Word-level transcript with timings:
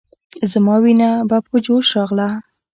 زما 0.51 0.75
وينه 0.83 1.09
به 1.29 1.37
په 1.47 1.55
جوش 1.65 1.87
راغله. 1.95 2.27